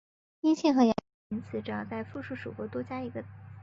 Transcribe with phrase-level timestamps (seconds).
[0.41, 1.03] 阳性和阴性的
[1.37, 3.51] 名词只要在复数属格多加一个就行了。